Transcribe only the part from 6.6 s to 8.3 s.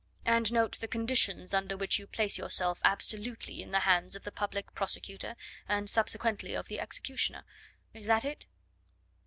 the executioner. Is that